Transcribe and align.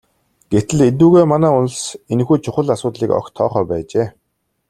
Гэтэл 0.53 0.79
эдүгээ 0.89 1.25
манай 1.31 1.51
улс 1.59 1.79
энэхүү 2.13 2.37
чухал 2.45 2.67
асуудлыг 2.75 3.11
огт 3.19 3.31
тоохоо 3.37 3.63
байжээ. 3.69 4.07